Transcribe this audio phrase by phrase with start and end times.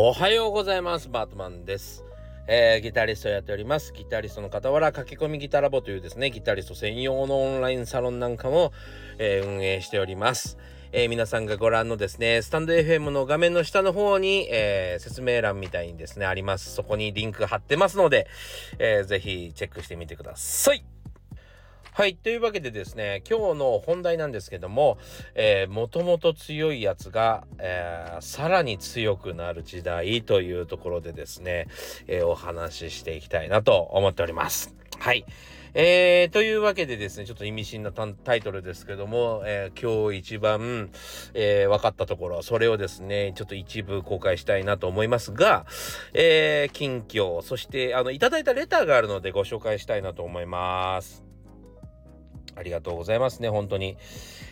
[0.00, 1.08] おはようございます。
[1.08, 2.04] バートマンです。
[2.46, 3.92] えー、ギタリストやっております。
[3.92, 8.72] ギタリストの傍ら、駆け込みギタラボというですね、ギタリスト専用のオンラインサロンなんかも、
[9.18, 10.56] えー、運営しております。
[10.92, 16.72] えー、皆さんがご覧のですね、スタンド FM の画面の下の方に、えー、説明欄みたいにですね、あります。
[16.72, 18.28] そこにリンク貼ってますので、
[18.78, 20.84] えー、ぜひチェックしてみてください。
[21.98, 22.14] はい。
[22.14, 24.98] というわけでですね、今日の本題なんですけども、
[25.34, 31.66] えー、もともと強いやつが、えー、さらに強くなる時代というところでですね、
[32.06, 34.76] えー、お話ししていきたいなと思っております。
[35.00, 35.26] はい。
[35.74, 40.90] えー、というわけでですね、ちょっと意味深なタイトルですけども、えー、今日一番、
[41.34, 45.66] えー、分かったところ、それをですね、ちょっと一部公開したいなと思いますが、
[46.14, 51.27] えー、近況、そして、あの、いただいたレターがあるのでご紹介したいなと思います。
[52.58, 53.96] ありがとうございますね、本当に。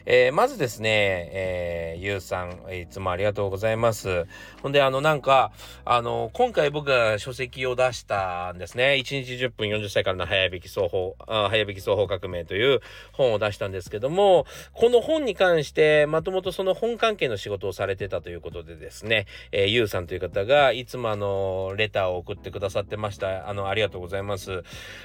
[0.08, 0.88] えー、まずですね、
[1.32, 4.24] えー、ゆうさん、いつもありがとうございます。
[4.62, 5.50] ほんで、あの、なんか、
[5.84, 9.00] あの、今回僕が書籍を出したんですね。
[9.00, 12.82] 1日10分40歳からの早引き双方、あ早引き双方革命という
[13.14, 23.48] 本を出したんですけども、この本に関して、まともとその本関係の仕事をされてたということでですね、えー、ゆうさんという方が、いつもあの、レターを送ってくださってました。
[23.48, 24.62] あの、ありがとうございます。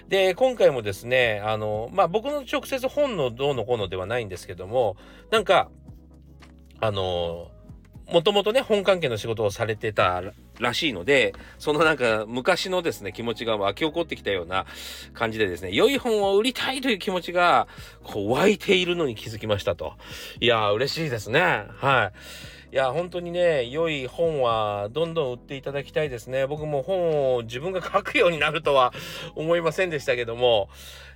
[0.10, 4.91] で、今回もですね、あの、まあ、僕の直接本のどうのこうのではないんですけども、
[5.32, 5.70] なんか、
[6.80, 7.52] あの
[8.12, 10.22] もともとね、本関係の仕事をされてた
[10.60, 14.66] らしいので、そのなんか昔のですね、気持ちが湧き起こってきたような
[15.14, 17.68] 感じでですね、良い本を売りたいという気持ちが、
[18.04, 19.94] こう湧いているのに気づきましたと。
[20.42, 21.40] いやー、嬉しいですね。
[21.78, 22.61] はい。
[22.72, 26.48] いや、本当にね、良い本はどんどん売っていただきたいですね。
[26.48, 28.94] 僕も本を自分が書くようになるとは
[29.36, 30.70] 思いませんでしたけども、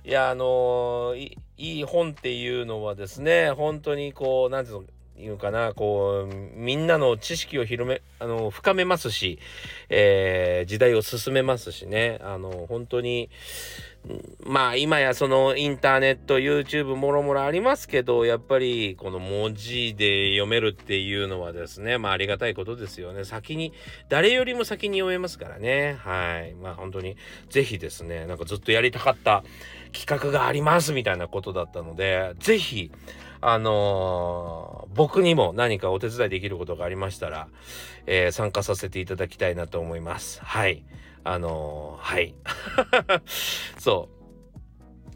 [0.04, 4.84] いや、あの、いい本っていうのはですね、本当にこう、なんていうの、
[5.18, 9.38] いうかな、こう、みんなの知識を広め、あの、深めますし、
[9.88, 13.30] えー、時代を進めますしね、あの、本当に、
[14.44, 23.24] まあ今やそのインターネット、YouTube もろもろありますけど、やっぱりこの文字で読めるっていうのはですね、まあありがたいことですよね。
[23.24, 23.72] 先に、
[24.08, 25.96] 誰よりも先に読めますからね。
[26.00, 26.54] はい。
[26.54, 27.16] まあ本当に、
[27.50, 29.42] ぜひですね、なんかずっとやりたかった
[29.92, 32.92] 企画がありますみたいなことだったので、ぜひ、
[33.40, 34.65] あのー、
[34.96, 37.48] 僕にも何かお手伝いできることがありましたら、
[38.06, 40.40] えー、参加させていただきたいなと思います。
[40.42, 40.84] はい。
[41.22, 42.34] あのー、はい。
[43.78, 44.16] そう。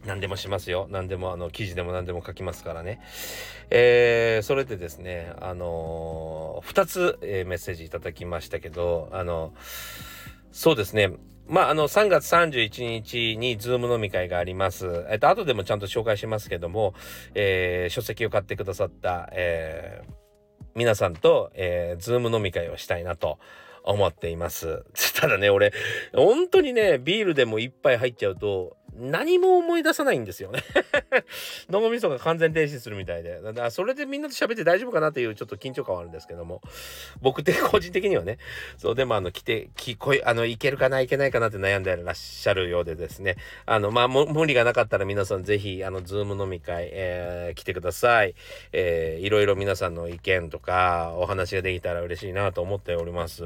[0.07, 0.87] 何でもしますよ。
[0.91, 3.01] 何でも、あの、記事でも何でも書きますからね。
[3.71, 9.53] えー、それでですね、あのー、2つ、えー、メッセージいただきましたけど、あの、
[10.53, 11.12] そうですね。
[11.50, 15.05] まあ、あの、3月31日に Zoom 飲み会があります。
[15.11, 16.94] えっと、後でもちゃんと紹介しますけども、
[17.34, 20.12] えー、書籍を買ってくださった、えー、
[20.77, 23.41] 皆さんと、えー、 Zoom 飲み会をしたいなと
[23.83, 24.84] 思っています。
[25.21, 25.72] ただね、俺、
[26.15, 30.62] 本当にね、ビールでも一杯入っちゃうと、何も思い出さないんですよね
[31.71, 33.41] 脳みそが完全停止するみたいで。
[33.53, 36.61] だそれでみんなと喋って大丈夫かなっていうちょっと緊張感はあるんですけども。
[37.21, 38.39] 僕って個人的にはね、
[38.77, 43.37] そう、でもあの、来て、聞こえ、あの、いけるかないけないかなって悩んでらっしゃるようでですね。
[43.67, 48.34] あの、まあ、無理がなかったら皆さんぜひ、あの、ズーム飲み会、えー、来てください。
[48.73, 53.45] えー、いろいろ皆さんの意見とか、お話ができたら嬉しいなと思っております。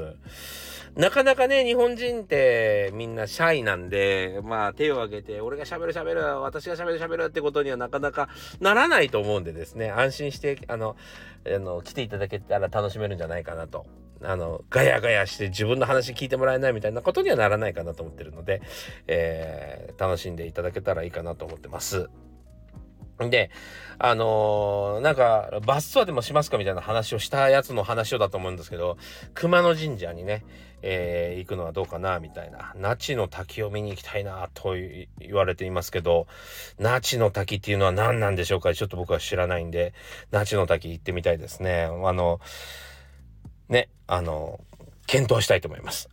[0.95, 8.29] なかなかね、日本人ってみんなシャイなんで、まあ手を挙げて、俺が喋る喋る、私が喋る喋るってことにはなかなか
[8.59, 10.95] ならないと思うんでですね、安心して、あの、
[11.45, 13.85] あの、来ていただけたら楽しめるんじゃないかなと。
[14.23, 18.61] あの、ガヤガヤして自分の話聞いてもらえないみたいなことにはならないかなと思ってるので、
[19.07, 22.09] えー、楽しんでいただけたらいいかなと思ってます。
[23.19, 23.49] で、
[23.97, 28.97] あのー、なんか、バスツアーでもしますかみたいな話をしたやつの話をだと思うんですけど、
[29.33, 30.43] 熊野神社にね、
[30.81, 32.73] えー、行くのはどうかなみたいな。
[32.75, 36.27] 那智の滝を見に行きたいなと言われていますけど、
[36.77, 38.73] 那智の滝っていうのは何なんでしょうか？
[38.73, 39.93] ちょっと僕は知らないんで、
[40.31, 41.83] 那智の滝行ってみたいですね。
[41.83, 42.39] あの、
[43.69, 44.59] ね、あの、
[45.07, 46.09] 検討したいと思います。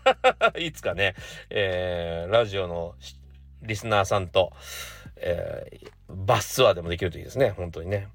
[0.58, 1.14] いつかね、
[1.50, 2.94] えー、ラジオの
[3.62, 4.52] リスナーさんと、
[5.20, 7.50] えー、バスツアーでもできるといいですね。
[7.50, 8.08] 本当にね。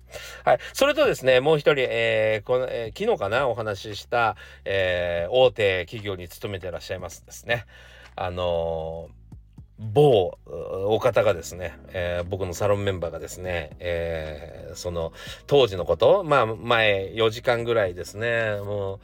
[0.45, 0.59] はい。
[0.73, 4.35] それとですね、もう一人、えー、この、えー、昨日かな、お話しした、
[4.65, 7.65] え、大手企業に勤めてらっしゃいますですね。
[8.15, 9.09] あの
[9.79, 15.13] 某お方がですね、えー、僕のサロンメンバーがですね、えー、その
[15.47, 18.99] 当時のこと、まあ前4時間ぐらいですね、もう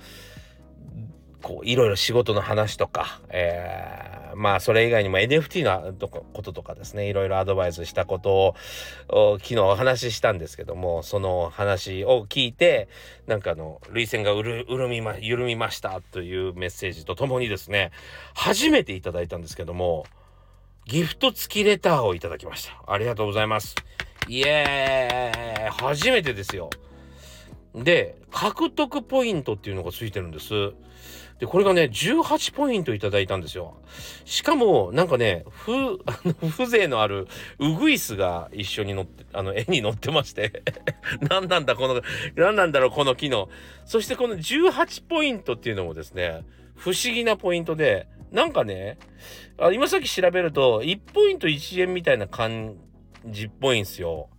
[1.42, 5.94] こういろいろ仕事の話とか、えー、まあそれ以外にも NFT の
[6.34, 8.56] こととかですねいろいろアドバイスしたこと
[9.08, 12.90] を昨日お話ししたんですけどもその話を聞いて
[13.28, 17.92] なんかあの涙腺が潤みま緩みましたというメッセージとともにですね
[18.34, 20.06] 初めていただいたんですけども
[20.86, 22.92] ギフト付きレターをいただきました。
[22.92, 23.76] ありがとうございます。
[24.28, 25.70] イエーイ。
[25.70, 26.72] 初めてですよ。
[27.76, 30.74] で獲得ポイントっていうのがついてるんです。
[31.40, 33.78] で、これがね、18ポイントいただいたんですよ。
[34.26, 35.72] しかも、なんかね、ふ、
[36.06, 37.28] あの、風情のある
[37.60, 40.64] ウグイスが一緒に乗って、あの、絵に載ってまして
[41.30, 42.02] 何なんだ、この、
[42.36, 43.48] 何なんだろう、この機能。
[43.86, 46.44] そしてこの18ポイントっていうのもですね、
[46.76, 48.98] 不思議なポイントで、なんかね、
[49.58, 52.76] あ今さっき調べると、1ポイント1円みたいな感
[53.26, 54.30] じっぽいんですよ。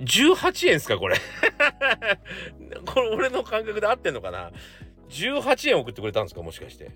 [0.00, 1.16] 18円っすかこれ
[2.84, 4.50] これ俺の感覚で合ってんのかな？
[5.12, 6.90] 18円送ってくれたんですかもしかして。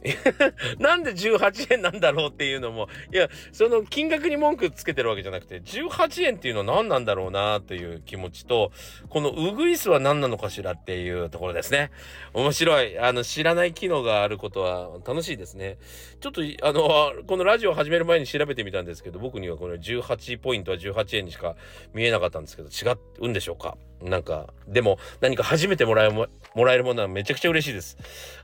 [0.78, 2.88] なんで18円なんだろうっていうのも。
[3.12, 8.72] いやその金額に文句つけてるわけじゃなくて18円っていうのは何なんだろうなという気持ちと
[9.08, 11.90] このウグイスは何なのかしらっていうところですね。
[12.32, 12.98] 面白い。
[12.98, 15.78] あの知らない機能があることは楽しいですね。
[16.20, 21.56] ちょっとあのこのラジオ始める前に調べてみたんですけど僕にはこの18ポイントは18円にしか
[21.92, 23.76] 見えなかったんですけど違うんでしょうか？
[24.02, 26.28] なんか、でも何か初めてもらえも
[26.64, 27.96] らえるものはめちゃくちゃ嬉しいです。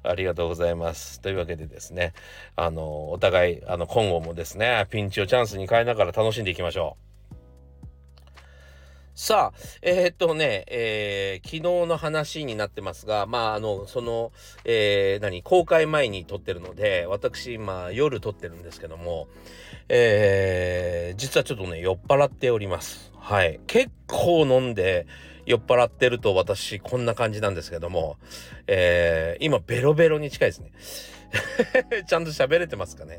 [0.02, 1.20] ありがとうございます。
[1.20, 2.12] というわけでですね、
[2.54, 7.06] あの、お互い、あの、今後もですね、ピンチをチャンスに変えながら楽しんでいきましょう。
[9.18, 14.30] さあ、えー、っとね、えー、昨日の話になってますが、まあ、あの、その、
[14.66, 19.28] えー、何、公開前に撮ってるので、私、今、夜撮ってるんですけども、
[19.88, 23.10] えー、実はちょっとね、酔っ払っております。
[23.18, 23.58] はい。
[23.66, 25.06] 結構飲んで、
[25.46, 28.16] 酔っ払ってると私こんな感じなんですけども、
[28.66, 30.70] えー、今ベロベロに近いですね。
[32.06, 33.18] ちゃんと喋れてますかね？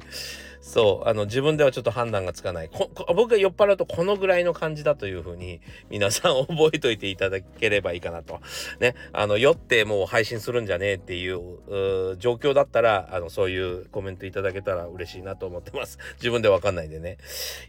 [0.67, 2.69] そう、あの、自分ではちょっと判断がつかない。
[3.15, 8.41] 僕が酔っ払うとこのぐらいの感じだというふうに、皆さん覚えといていただければいいかなと。
[8.81, 15.99] ね、あの、酔ってもう配信するんじゃねえっていう状況だったら、あの、そういうコメントいただけたら嬉しいなと思ってます。
[16.19, 17.17] 自分でわかんないでね。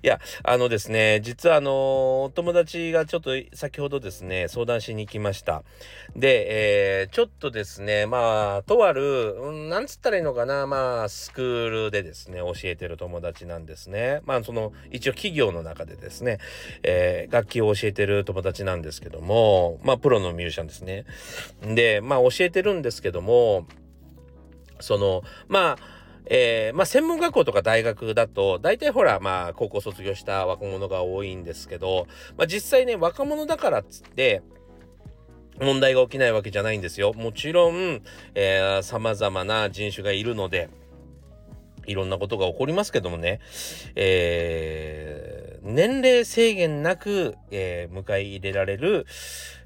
[0.03, 5.63] いや、あのですね、実はあの、お友達がちょっと先ほどですね、相談しに来ました。
[6.17, 14.21] で、えー、ちょっとですね、まあ、とある、うん、なんつったらいいのかな、まあ、スクールでですね、教えてる友達なんですね。
[14.25, 16.39] まあその一応企業の中でですね、
[16.83, 21.05] えー、楽器を教えてる友達なんですけども、まあプロのミュージシャンですね。
[21.63, 23.67] で、まあ教えてるんですけども、
[24.81, 25.79] その、まあ、
[26.31, 32.07] えー、まあ専門学校とか大学だと大体ほらまあ高校卒業した若者が多いんですけど、
[32.37, 34.43] まあ、実際ね若者だからっつって
[35.61, 37.13] 問題が起きないわけじゃないんですよ。
[37.15, 38.03] もちろん、
[38.35, 40.69] えー、様々な人種がいるので、
[41.89, 43.41] いろんなことが起こりますけどもね、
[43.97, 49.07] えー、年齢制限なく、えー、迎え入れられる、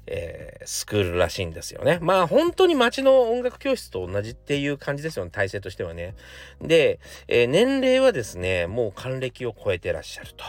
[0.07, 1.99] えー、スクールらしいんですよね。
[2.01, 6.15] まあ本当に街の音楽教室と同じっていう感じですよね、体制としてはね。
[6.61, 10.45] で、えー、年齢はですね、もう還暦を超えてらっしゃると。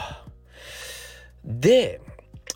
[1.43, 2.01] で、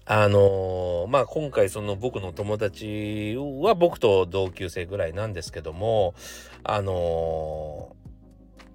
[0.06, 6.16] あのー、まあ今回その僕の友達は僕と同級生ぐらいなんですけども、
[6.64, 7.96] あの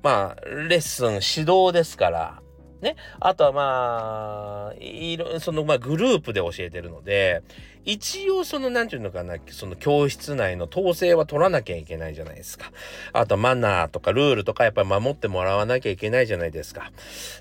[0.05, 2.43] まあ、レッスン、指導ですから、
[2.85, 2.95] ね。
[3.19, 7.43] あとはまあ、いろ、そのまあグループで教えてるので、
[7.85, 12.71] 一応その、なんていうのかな、その教室内の統制は取らなきゃいけないじゃないですか。
[13.13, 16.93] あとマナーとかルールとかやっぱり守ってもらわなきゃいけないじゃないですか。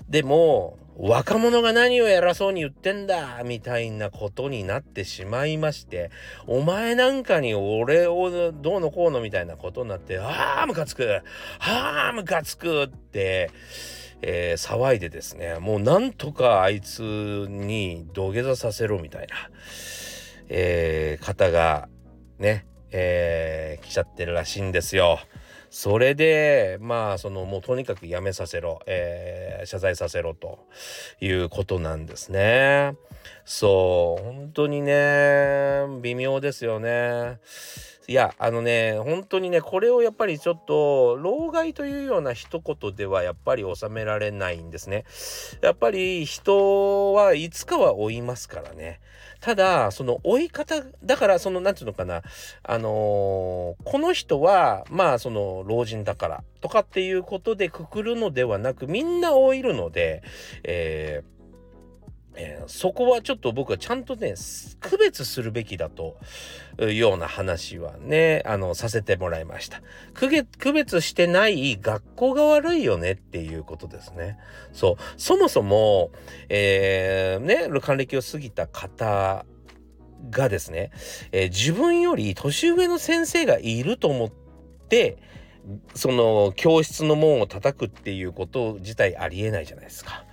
[0.08, 6.10] でも、若者が何を偉そうに言ってんだみたいなことになってしまいまして、
[6.46, 11.22] お前なんかに俺をどうのこうのみたいなことになって、ああ、ムカつく
[11.58, 13.50] ああ、ムカつくって、
[14.22, 17.02] えー、騒いでですね、もうなんとかあいつ
[17.48, 19.34] に土下座させろみたいな。
[20.48, 21.88] えー、方が
[22.38, 25.18] ね、えー、来ちゃってるらしいんですよ。
[25.70, 30.60] それで、まあ、その、もうとにかくやめさせろ、えー、謝罪させろと
[31.20, 32.94] いうことなんですね。
[33.44, 37.40] そう、本当にね、微妙ですよね。
[38.06, 45.04] いや、あのね、本当にね、これをやっぱりちょっと、老害というような一言ではやっぱり収められないんですね。
[45.62, 49.00] やっぱり人はいつかは追いますからね。
[49.40, 52.22] ただ、その追い方、だから、その、なんていうのかな、
[52.62, 60.22] あのー、この人は、まあ、その、老人だからとかっていうことでくくるのではなく、みんな老いるので、
[60.62, 61.33] えー
[62.36, 64.34] えー、そこはちょっと僕はちゃんとね
[64.80, 66.16] 区別するべきだと
[66.80, 69.82] いうような話はねあのさせてもらいました。
[70.14, 74.38] 区別してない学校が悪いよねっていうことですね。
[74.72, 74.96] そう。
[75.16, 76.10] そもそも、
[76.48, 79.44] えー、ね還暦を過ぎた方
[80.30, 80.90] がですね、
[81.32, 84.30] えー、自分より年上の先生がいると思っ
[84.88, 85.18] て
[85.94, 90.24] その教室の門を叩くっていうこと自体ありえないじゃないですか。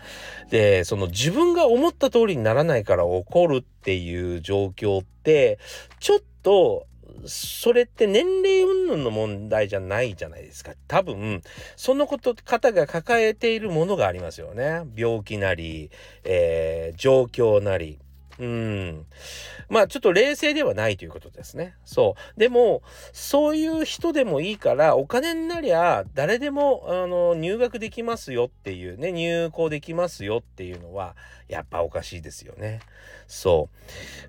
[0.50, 5.60] でその自分が思った通りにならないから怒るっていう状況って
[6.00, 6.88] ちょっと
[7.26, 10.74] それって年齢云々の問題じゃないじゃないですか。
[10.88, 11.42] 多分、
[11.76, 14.84] そのこと、方が抱えているものがありますよね。
[14.96, 15.92] 病気なり、
[16.24, 18.00] えー、状況なり。
[18.40, 19.06] うん。
[19.72, 21.76] まあちょっと冷静ではないということですね。
[21.86, 22.40] そう。
[22.40, 22.82] でも、
[23.14, 31.16] そういう人でもいいから、お金になりゃ誰でもあの入学できますよっていうね、入校できますよっていうのは、
[31.48, 32.82] やっぱおかしいですよね。
[33.28, 33.70] そ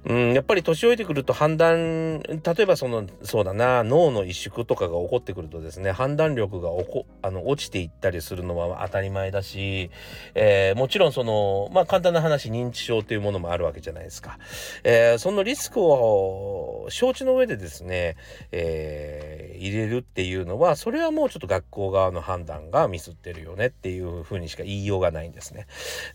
[0.06, 0.12] う。
[0.12, 9.90] うん、やっぱり年老いてくると判断、例えばその、そうだな、脳の萎縮とかが起こってくるとですね、判断力がおこあの落ちていったりするのは当たり前だし、
[10.34, 14.38] えー、もちろんその、まあ簡単な話、認知症というものもあるわけじゃないですか。
[14.84, 18.16] えー、のリスクを承知の上でですね、
[18.50, 25.66] えー、入れるっていうのは、それはもうちょっと学校側の判断がミスってるよねっていうふうにしか言いようがないんですね。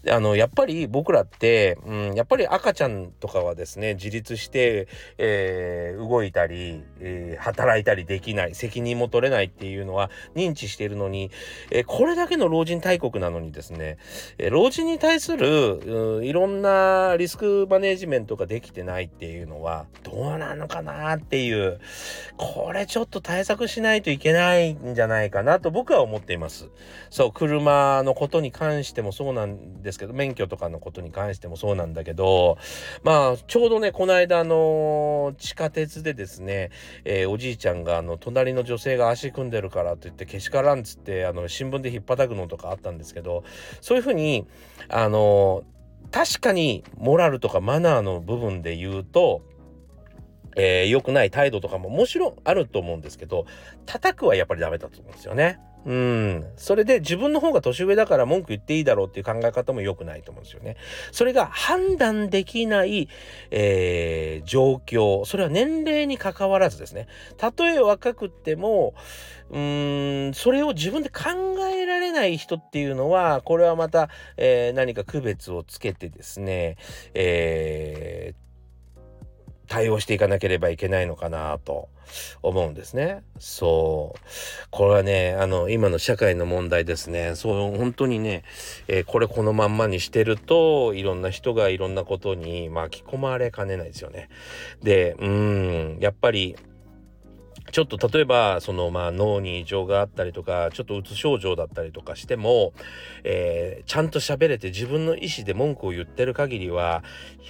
[0.10, 11.32] あの、やっぱり僕らって、うん、やっぱり赤ちゃんとかはですね、自立して、えー、動いたり、えー、働いたりできない、責任も取れないっていうのは認知しているのに、
[11.72, 13.98] えー、これだけの老人大国なのにですね、
[14.38, 21.80] え老人に対する、いろんなリスクマネジメントができてないないっていうのは、どうなのかなっていう、
[22.38, 26.70] これちょっと対策しないといけないんじゃないかなと僕は思っています。
[27.10, 32.58] そう、車のことに関してもそうなんですけど、免許とかのことに関してもそうなんだけど、
[33.04, 36.72] まあ、ちょうどね、この間、の、地下鉄でですね、
[37.06, 43.44] えー、おじいちゃんが、あの、隣の女性が足組んでるからって言って、けしからんっつって、あの、新聞で引っ叩くのとかあったんですけど、
[43.82, 44.48] そういうふうに、
[44.90, 45.64] あの、
[46.12, 49.42] 確かにモラルとかマナーの部分で言うと、
[50.56, 53.46] えー、良くない態度とかももちろんあると思うんですけど、
[53.86, 55.60] 叩くはやっぱりダメだと思うんですよね。
[55.86, 56.46] うん。
[56.58, 60.76] それで自分の方が年上だから文句言っていいだろうっていう考え方も良くないと思うんですよね。
[61.14, 63.08] それが判断できない、
[63.52, 65.24] えー、状況。
[65.24, 67.08] それは年齢に関わらずですね。
[67.38, 68.96] たとえ若くても、
[69.50, 71.24] うん、それを自分で考
[71.74, 76.78] えられない人っていうのは、これはまた、えー、何か区別をつけてですね、
[77.14, 78.48] えー
[79.68, 81.90] 対応していかなければいけないのかなと
[82.42, 83.24] 思うんですね。
[83.38, 84.20] そう。
[84.72, 87.36] これはね、あの、今の社会の問題ですね。
[87.36, 88.44] そう、本当にね、
[88.88, 94.30] えー、これこのまんまにしてると、いろんな人がいろんなことに巻き込まれかねないですよね。
[94.82, 96.56] で、うん、やっぱり、
[97.72, 102.74] ちょっと例えばそのまあ脳に異常があったりとかちょっとうつ症状だったりとかしても、
[103.24, 107.04] えー、ちゃんと喋れて自分の意思で文句を言ってる限りは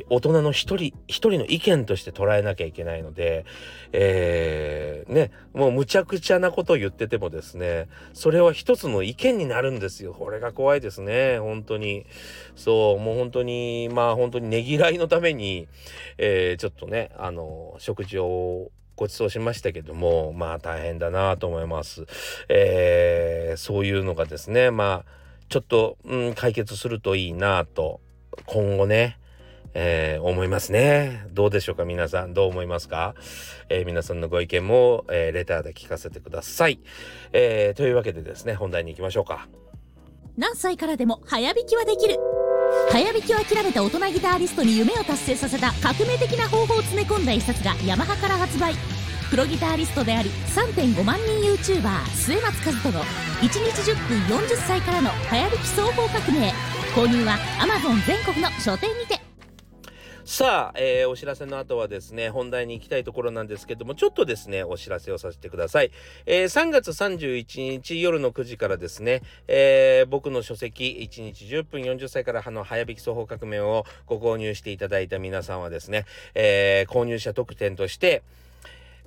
[0.09, 3.45] 大人の一人一人の意見として捉えなきゃいけないので、
[3.93, 10.13] えー、ねもうむちゃくちゃなことを言っててもですねそれは一つの意見になるんですよ。
[10.13, 11.39] これが怖いですね。
[11.39, 12.05] 本当に。
[12.55, 15.67] そうもう本当にまあ本当にねぎらいのために、
[16.17, 22.05] えー、ちょっとねあの食事をご馳走しましたけども、まあ大変だなと思います。
[22.49, 25.11] えー、そういうのがですね、まあ、
[25.47, 28.01] ちょっと、うん、解決するといいなと、
[28.47, 29.19] 今後ね、
[29.73, 31.27] えー、思いますね。
[31.31, 32.33] どうでしょうか皆さん。
[32.33, 33.13] どう思いますか、
[33.69, 36.79] えー、皆さんのご意見も、えー、レターで聞かせてください、
[37.31, 39.47] えーというわけでですね、本題に行きましょうか。
[40.35, 42.36] 何歳からでも早弾きはできる。
[42.91, 48.73] 早弾きを諦めた大人ギタリストに夢を達成させた革命的な方法を詰め込んだ一冊がヤマハから発売。
[49.29, 56.53] プロギタリストであり3.5万人 YouTuber 末松和人の1日10分40歳からの早弾き総合革命。
[56.95, 59.26] 購入は Amazon 全国の書店にて。
[60.27, 65.91] さあ、えー、お知らせの後はですね、本題に行きたいところなんですけども、ちょっとですね、お知らせをさせてください。
[66.25, 76.03] えー、3月31日夜の9時からですね、えー、僕の書籍、1日10分40歳からの早弾き奏法革命をご購入していただいた皆さんはですね、
[76.35, 78.21] えー、購入者特典として、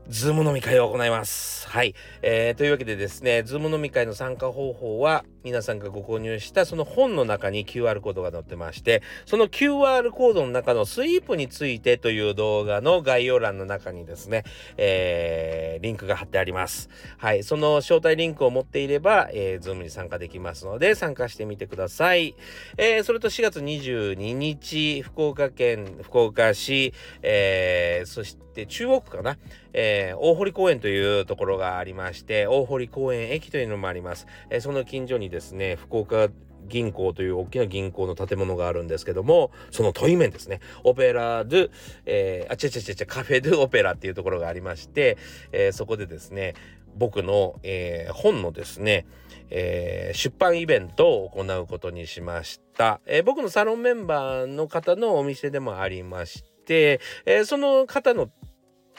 [0.08, 1.68] Zoom 飲み会を行います。
[1.68, 1.94] はい。
[2.22, 14.44] えー、というわけでですね、 Zoom 飲み会の参加方法は、皆さんがご購入したその本の中に QR コードが載ってましてその QR コードの中のスイープについてという動画の概要欄の中にですね、
[14.76, 16.88] えー、リンクが貼ってあります。
[17.18, 22.34] はいその招待リンクを持っていれば、えー、Zoom に参加できますので参加してみてください、
[22.76, 26.92] えー、それと4月22日福岡県福岡市、
[27.22, 29.38] えー、そして中央区かな、
[29.72, 36.28] えー、大堀公園というところがありまして大堀公園駅というのもあります、えー、その近所にですね福岡
[36.68, 41.70] 銀行という大きな銀行の建物があるんですけどもその問い面ですねオペラドゥ、
[42.06, 45.16] えー、あちゃちゃちゃちゃカフェドゥオペラっていうところがありまして、
[45.52, 46.54] えー、そこでですね
[46.96, 49.06] 僕の、えー、本のですね、
[49.50, 58.30] えー、出版イベントを行うことにしました、えー、僕のサロンメンバーの方のお店でもありまして、えー、その方の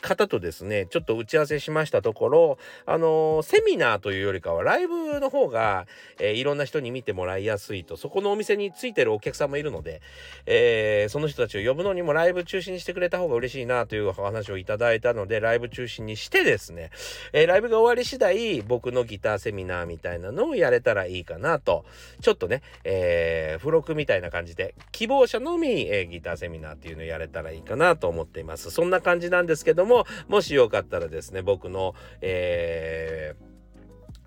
[0.01, 5.85] 方とですねちょっと打ち合わせしましたところあの、セミナーというよりかはライブの方が、
[6.19, 10.01] えー、いろんな人に見てもらいやすいとそこのお店についてるお客さんもいるので、
[10.45, 16.91] えー、その人たちを呼ぶのにもライブ中心にしてくれた方が嬉しいなというお話をいただいたのでライブ中心にしてですね、
[17.33, 21.85] えライブが終わり次第僕のギターセミナーみたいなのをやれたらいいかなと
[22.21, 28.71] ちょっとね、え付録みたいな感じで希望者のみ、えギターセミナーっていうのをやれたらいいかなと思っています。
[28.71, 33.51] そんな感じなんですけどもも、もしよかったらですね、僕の、えー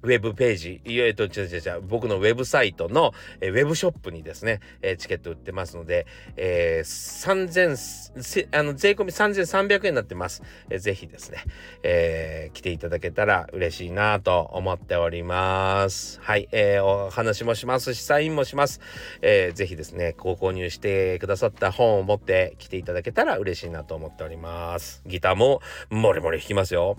[0.05, 6.07] ウェブページ、いえと、違う違う違う、僕のウェブサイトの、えウェブショップにですね、えチケット売ってますので、
[6.37, 8.04] えー、3000、
[8.53, 10.43] あの、税込み3300円になってます。
[10.71, 11.39] えー、ぜひですね、
[11.83, 16.21] えー、来ていただけたら嬉しいなと思っております。
[16.23, 18.81] はい、えー、お話もしますし、サインもします。
[19.23, 25.03] えー、ぜひですね、ご購入してくださった本を持って来ていただけたら嬉しいなと思っております。
[25.07, 26.97] ギターももりもり弾きますよ。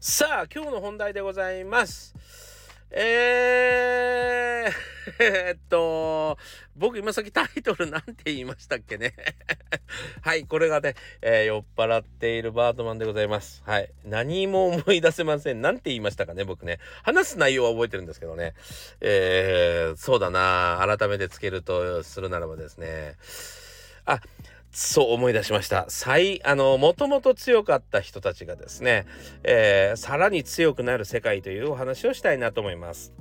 [0.00, 2.41] さあ、今日の本題でございます。
[2.94, 4.72] えー、
[5.18, 6.36] えっと、
[6.76, 9.14] 僕今さっきタイトルなんて言いましたっけね？
[10.20, 13.62] はい、これがね、えー、酔っ払っているバートマンでございます。
[13.64, 13.90] はい。
[14.04, 15.62] 何も思い出せません。
[15.62, 16.80] なんて言いましたかね、僕ね。
[17.02, 18.52] 話す内容は覚えてるんですけどね。
[19.00, 23.16] えー、そうだな改めてつけるとするならばですね。
[24.04, 24.20] あ、
[24.72, 25.84] そう思い出しました。
[25.88, 29.06] 最、あの、もともと強かった人たちがですね、
[29.44, 33.12] えー、さらに強くなる世界というお話をしたいなと思います。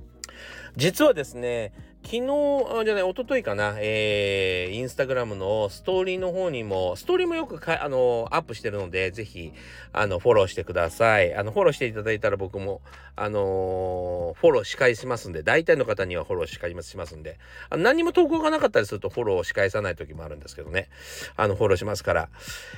[0.77, 9.53] 実はですね、昨日、じゃない、一昨日かな、えー、インスタグラムのストーリーの方にも、ストーリーもよくか、あの、アップしてるので、ぜひ、
[9.93, 11.33] あの、フォローしてください。
[11.33, 12.81] あの、フォローしていただいたら僕も、
[13.15, 17.37] あのー、フォローし返しますんで、大体の方にはフォローし返しますんで、
[17.69, 20.89] あ何も投稿がなかったりするとフォローをし返さない時もあるんですけどね、
[21.37, 22.29] あの、フォローしますから。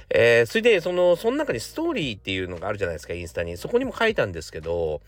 [0.10, 3.58] えー、それで、その、その中にストーリーっていうのがあるじゃないですか、インスタに。
[3.58, 5.02] そこにも書いたんですけど、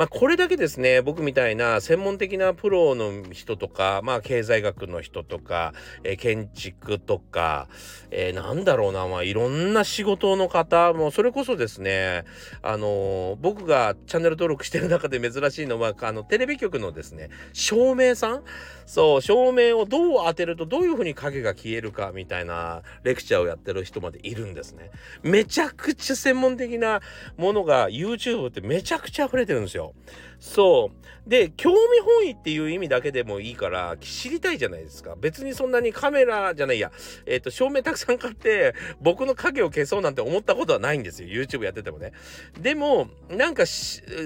[0.00, 7.68] まあ、これだけですね、僕みたいな専門的なプロの人とか、まあ、経済学の人とか、えー、建築とか、
[8.10, 12.24] えー、なんだろうな、まあ、いろんな仕事の方、もそれこそですね、
[12.62, 18.42] あのー、僕がチャンネル登録してる中で珍しいのは、あの、テレビ局のですね、照明さん？
[18.86, 24.90] そう、照明をどう当てるとどういう風に影が消えるかみたいなレクチャーをやってる人までいるんですね。
[25.22, 27.02] めちゃくちゃ専門的な
[27.36, 29.89] ものが YouTube ってめちゃくちゃ溢れてるんですよ。
[30.38, 31.28] そう。
[31.28, 35.14] で、興味本位っていう意味だけでもいいから知りたいじゃないですか。
[35.20, 36.90] 別にそんなにカメラじゃないや、
[37.26, 41.28] えっ、ー、と、照明たくさん買って僕の影を消そうなんて思ったことはないんですよ。
[41.28, 42.12] YouTube やっててもね。
[42.58, 43.64] でも、なんか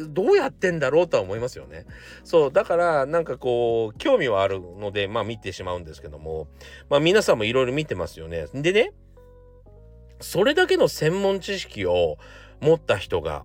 [0.09, 1.85] どうやってんだろうとは思いますよね。
[2.23, 2.53] そう。
[2.53, 6.47] だから、なんかこう、興味はあるので、まあ見てしまうんですけども、
[6.89, 8.47] まあ皆さんもいろいろ見てますよね。
[8.55, 8.93] でね、
[10.21, 12.19] それだけの専門知識を
[12.61, 13.45] 持った人が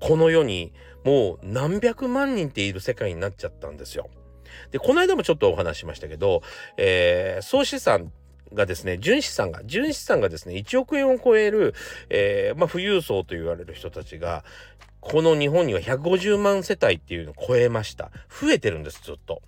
[0.00, 0.72] この世に
[1.06, 4.10] もう何百万人っている世界になっちゃったんですよ。
[4.72, 6.42] で、この間もちょっとお話しましたけど、
[6.76, 8.10] えー、総資産
[8.52, 11.74] がですね、純資産が、純資産がですね、1億円を超える、
[12.10, 14.44] えー、まあ、富裕層と言われる人たちが、
[15.08, 18.10] この日本には150万世帯っていうのを超えました。
[18.28, 19.40] 増えてるんです、ずっと。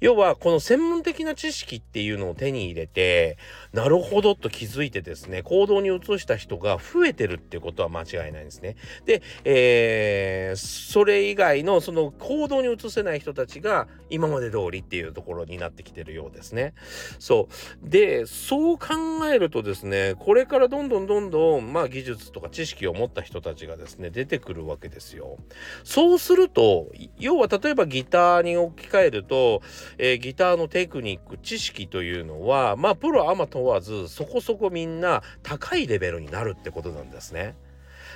[0.00, 3.38] 要は、この専門的な知識っていうのを手に入れて、
[3.72, 8.74] なるほどと気づいてですね、行動に移した人が増えてるってことは間違いないんですね。
[9.04, 16.74] で、えー、それ以外のその行動に移せない人たちが今まで通りっていうところになってきてるようですね。
[17.20, 17.48] そ
[17.86, 17.88] う。
[17.88, 18.88] で、そう考
[19.32, 25.03] えるとですね、これからどんどんどんどん、まあ技術とか知識を持った人たちがですね、出てくるわけです。
[25.04, 25.36] ですよ。
[25.84, 29.62] そうすると、要は例えばギターに置き換えると、
[29.98, 37.54] えー、ギターのテクニック、知識というのは、まあ、プロアマ問わず、そこそこみんな高いレベルになるってことなんですね。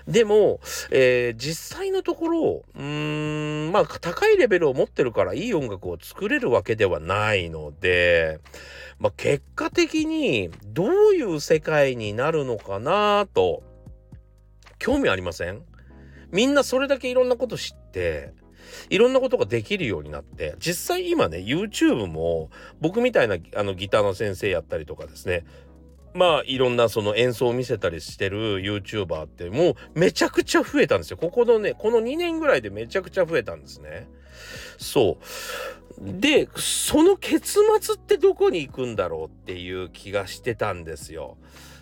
[0.06, 8.40] でも、えー、実際のところ、うーん、まあ、高いレベルを持ってるからいい音楽を作れるわけではないので、
[8.98, 13.62] まあ、結果的にどういう世界になるのかなと、
[14.78, 15.62] 興味ありません？
[16.30, 18.32] みんなそれだけいろんなこと知って、
[18.90, 25.44] いろんなことができるようになって、実際今ね、YouTube も僕みたいなあのギターの先生やったりとかですね、
[26.14, 31.16] まあいろんなその演奏を見せたりしてる YouTuber ってもうめちゃくちゃ増えたんですよ。
[31.16, 34.08] ここのね、この2年ぐらいでめちゃくちゃ増えたんですね。
[34.78, 36.20] そう。
[36.20, 41.36] で、その結末ってどこに行くんだろうっていう気がしてたんですよ。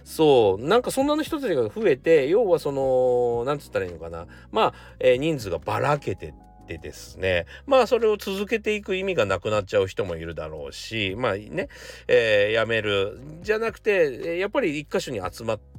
[0.06, 4.26] そう、なんかそんなの人たちが増えて、要はその、なんつったらいいのかな。
[4.52, 6.34] まあ、えー、人数がばらけてっ
[6.66, 7.46] てですね。
[7.66, 11.68] まあそれを続けていく意味がなくなっちゃう人もいるだろうしまあね、
[12.06, 13.20] えー、やめる。
[13.42, 15.75] じゃなくてやっぱり一箇所に集まって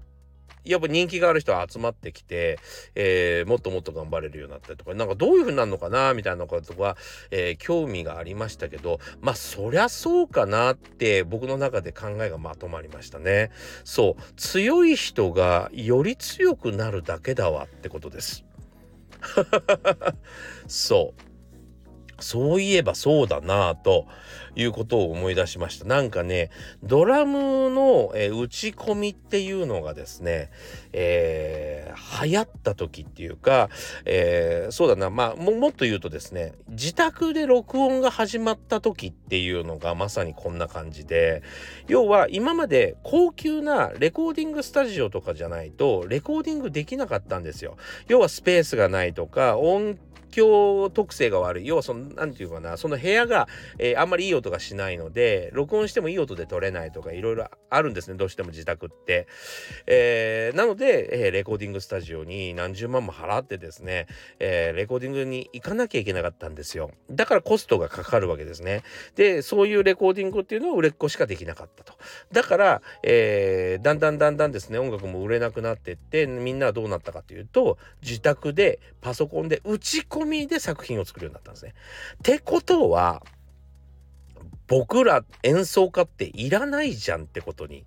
[0.69, 2.60] やっぱ人気がある人は集まってきて、
[2.95, 6.97] えー、もっともっと頑張れるようになったりとか、なんかどういう風になるのかなみたいなことが、
[7.32, 13.51] えー、興味がありましたけど、まあそりゃそうかなって僕の中で考えがまとまりましたね。
[13.84, 18.45] そう、強い人がより強くなるだけだわってことです。
[20.67, 21.26] そう。
[22.19, 24.08] そういえばそうだなぁと
[24.56, 25.86] いうことを思い出しました。
[25.86, 26.49] なんかね、
[26.84, 30.49] ドラムの、えー、打ち込みっていうのがですね、
[30.99, 33.69] えー、流行った時っていうか、
[34.05, 41.43] えー、そうだな、まあも、もっと言うとですね、自宅で録音が始まった時っていうのがまさにこんな感じで、
[41.88, 47.77] 要は今まで高級なレコーディングスタジオとかじゃないと、レコーディングできなかったんですよ。
[48.07, 49.99] 要はスペースがないとか、音
[50.38, 51.67] 響特性が悪い。
[51.67, 53.47] 要はその、なんていうかな、その部屋が、
[53.79, 59.27] えー、あんまりいい音がしないので、録音してもいい音で撮れないとか、いろいろあるんですね、どうしても自宅って。
[59.88, 64.08] えー、なので、でえー、レコーディングスタジオに何十万も払ってですね、
[64.39, 66.91] えレコーディングに行かなきゃいけなかったんですよ。
[67.12, 68.84] だからコストがかかるわけですね。
[69.15, 71.93] で、そういうレコーディングっていうのは売れっ子しかできなかったと。
[72.32, 81.73] だから、えだんだんだんだんですね、音楽も売れなくなってって、みんなはどうなったかというと、自宅でパソコンで打ち込みで作品を作るようになったんですね。
[82.15, 83.21] ってことは
[84.67, 87.86] 僕ら演奏家っていらないじゃんってことに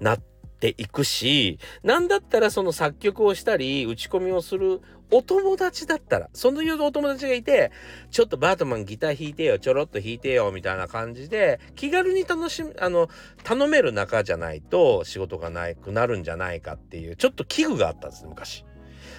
[0.00, 7.72] なってていくし、なんだったらその作曲をしたり、打ち込みをするお友達だったら、そのいうお友達がいて、
[8.10, 13.08] ちょっとバートマンギター弾いてよ、ちょろっと弾いてよ、みたいな感じで、気軽に楽しみ、あの、
[13.44, 18.64] 頼める仲じゃないと仕事がなくなるんじゃないかっていう、ちょっと危惧があったんです、昔。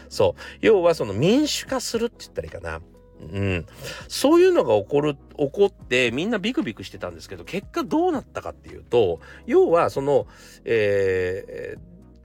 [0.09, 0.41] そう。
[0.61, 2.81] 要はその民主化するって言ったらいいかな。
[3.19, 3.65] うん。
[4.07, 10.27] そういうのが起こる、起こってみんなビクビクしてたんですけど、結果どうなったかっていうと、要はその、
[10.63, 11.79] えー、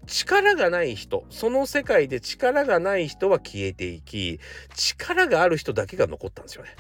[0.06, 4.38] 力がない人、その世界で力がない人は消えていき、
[4.76, 6.70] 力がある人だけが残ったんですよね。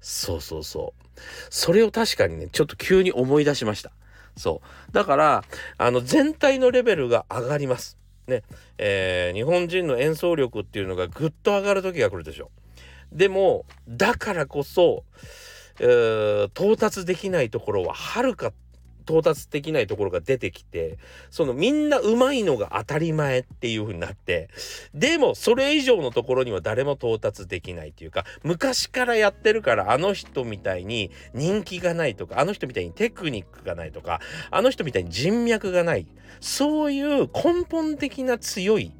[0.00, 1.20] そうそうそう。
[1.50, 3.92] それを確かにね、ちょっと急に思い出しました。
[4.36, 4.92] そう。
[4.92, 5.44] だから、
[5.76, 7.98] あの、全体のレベルが上がります。
[8.26, 8.42] ね、
[8.76, 12.67] えー、日本人の演奏力っていうのがぐっと上がる時が来るでしょう。
[13.12, 15.04] でもだからこそ、
[15.80, 18.52] 到達できないところははるか
[19.04, 20.98] 到達できないところが出てきて、
[21.30, 24.50] そのみんな上手いのが当たり前っていう風になって、
[24.92, 36.06] でもそれ以上のところには誰も到達できないっていうか、昔からやってるからあの人みたいに人気がないとか、あの人みたいにテクニックがないとか、あの人みたいに人脈がない。
[36.40, 38.92] そういう根本的な強い、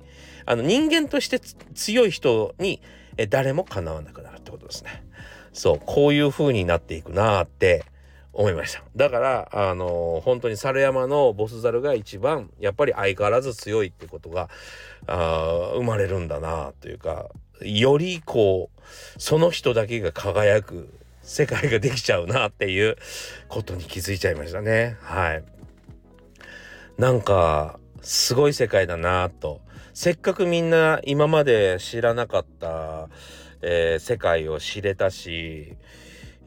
[0.46, 1.38] あの人間として
[1.74, 2.80] 強い人に
[3.18, 5.04] え誰もかなわなくなるってことですね。
[5.52, 7.84] そう、こういう風になっていくなーって
[8.32, 8.82] 思いました。
[8.94, 14.48] だから、あのー、本当に猿山のボス猿が一番、やっぱり相変わらず強いってことが、
[15.08, 17.28] あ生まれるんだなというか、
[17.60, 18.80] よりこう、
[19.20, 20.88] その人だけが輝く
[21.22, 22.96] 世界ができちゃうなっていう
[23.48, 24.96] ことに気づいちゃいましたね。
[25.02, 25.44] はい。
[26.98, 29.60] なんか、すごい世界だなと。
[30.00, 33.08] せっかくみんな今まで知らなかった、
[33.62, 35.74] えー、世界を知れたし、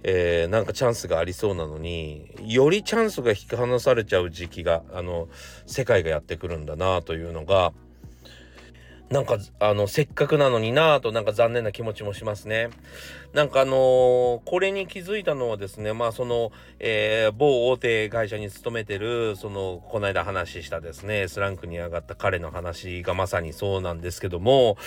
[0.03, 5.27] えー、なんかチャンスがありそうなのによりチャンスが引き離されちゃう時期があの
[5.65, 7.73] 世界がやってくるんだなというのが
[9.09, 12.69] なんかあのせっかくなのになぁとなんか残念な気持ちもしますね。
[13.33, 24.77] なんかあのー、これに気づいたのはですね、まあその、えー、某大手会社に勤めてる、その、この間話したですね、スランクに上がった彼の話がまさにそうなんですけども、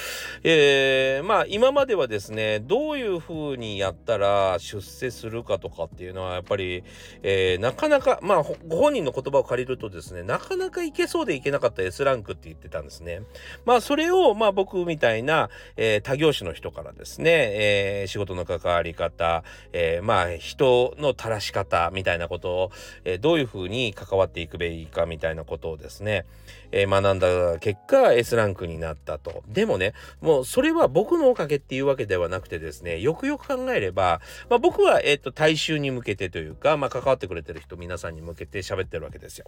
[0.42, 6.85] えー、まあ今まではですね、どういう風にやったら出世するかとかっていうのはやっぱり、
[7.22, 13.22] えー、なかなか、まあご本人の言葉を借りるとですね、なかなかいけそうでいけなかった S ランクって言ってたんですね。
[13.64, 22.70] まあそれを、まあ僕みたいな、えー、他業種の人からですね、えー、仕事の関わり方、えー、まあ人の垂らし方みたいなことを、
[23.05, 26.25] えー、どういうふうに関わっていくべきかみたいなことをですね、
[26.73, 29.44] えー、学んだ結果 S ランクになったと。
[29.49, 34.20] でもね、もうそれは僕のおかげっていうわけではなくてですね、よくよく考えれば、
[34.51, 39.47] まあ、僕は、えっ、と、大衆に向けてというか、まあ、関わってくれてる人皆さんに向けて喋ってるわけですよ。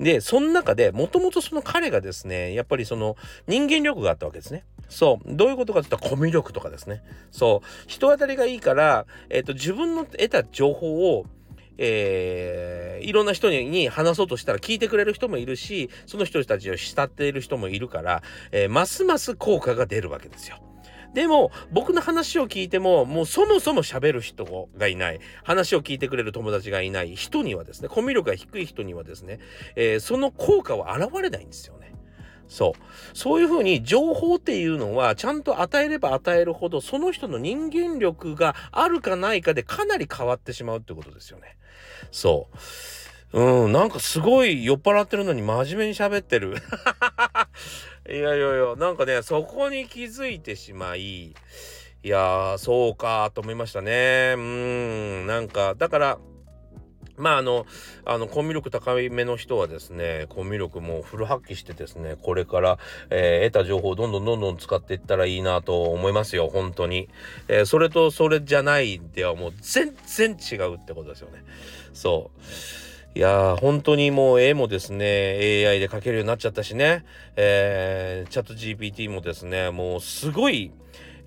[0.00, 3.16] で、その中で、もともとその彼がですね、やっぱりその
[3.46, 4.64] 人間力があったわけですね。
[4.88, 5.34] そう。
[5.34, 7.02] どういうことかって言ったらコミュ力とかですね。
[7.30, 7.68] そう。
[7.86, 11.26] 人当たりがいいから、えっ、と、自分の得た情報を、
[11.76, 20.58] えー、いろんな人に話そうとしたら聞いてくれる人もいるし、その人たちを慕っている人もいるから、えー、ますます効果が出るわけですよ。
[21.14, 29.38] でも、僕の話を聞いても、もうそもそも喋る人がいない、話を聞いてくれる友達がいない人にはですね、コミュ力が低い人にはですね、
[29.76, 31.92] えー、その効果は現れないんですよね。
[32.48, 33.16] そう。
[33.16, 41.56] そういうふうに情報っていうのはちゃんと与えれば与えるほどその人の人間力があるかないかでかなり変わってしまうってことですよね。
[42.10, 42.58] そう。
[43.34, 46.54] うん、なんかすごい酔っ払ってるのに真面目に喋ってる。
[48.08, 51.34] いやいやいや、なんかね、そこに気づいてしまい、い
[52.02, 54.34] やー、そうかと思いましたね。
[54.36, 56.18] うん、なんか、だから、
[57.16, 57.66] まああの、
[58.04, 62.78] あの、コミュ力高めの人はですね、コミュ力もフル発揮してですね、これから、
[63.10, 67.08] えー、得た情報をどんどんどんどん使っていったらいいなと思いますよ、本当に。
[67.48, 71.44] えー、それとそれじゃないではもう全然違うってことですよね。
[71.92, 72.40] そう。
[73.16, 75.06] いやー、本当にもう絵もですね、
[75.68, 77.04] AI で描けるようになっちゃったしね、
[77.36, 80.72] えー、チャット GPT もですね、もうすごい、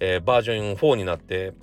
[0.01, 1.53] えー、バージョン4になって、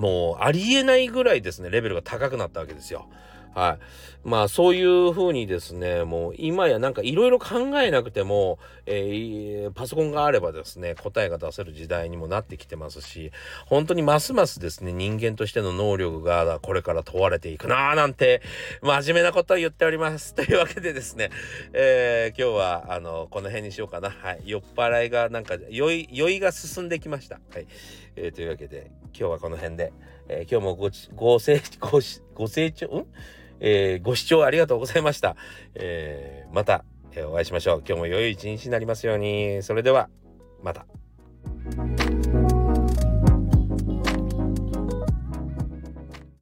[0.00, 3.06] もうありえないぐらいですね、レベルが高くなったわけですよ。
[3.54, 3.78] はい。
[4.22, 13.32] まあそういう風にですね、もう今やなんかいろいろ考えなくても、えー、パソコンがあればですね、答えが出せる時代にもなってきてますし、
[13.66, 18.42] 本当にますますですね、人間としての能力がこれから問われていくなーなんて、
[18.82, 20.34] 真面目なことを言っております。
[20.36, 21.30] というわけでですね、
[21.72, 24.10] えー、今日はあの、この辺にしようかな。
[24.10, 24.42] はい。
[24.44, 27.40] 酔っ払いがなんか酔い、酔いが進んできました。
[27.52, 27.66] はい。
[28.22, 29.94] えー、というわけで、今日はこの辺で、
[30.28, 32.00] えー、今日もご、ご清、ご、
[32.34, 33.06] ご清聴、ん？
[33.60, 35.36] えー、ご視聴ありがとうございました。
[35.74, 37.82] えー、また、えお会いしましょう。
[37.86, 39.62] 今日も良い一日になりますように。
[39.62, 40.10] それでは、
[40.62, 40.84] また。